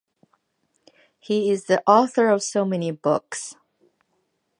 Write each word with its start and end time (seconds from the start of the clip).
He 1.19 1.51
is 1.51 1.65
the 1.65 1.83
author 1.85 2.29
of 2.31 2.41
so 2.41 2.65
many 2.65 2.89
books. 2.89 3.53